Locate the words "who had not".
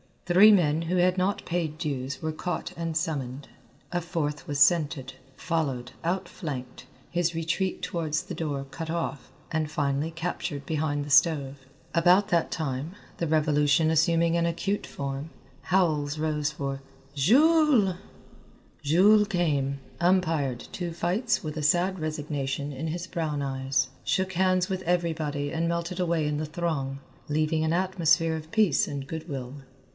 0.83-1.45